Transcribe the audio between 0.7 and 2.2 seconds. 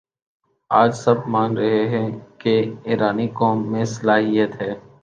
آج سب مان رہے ہیں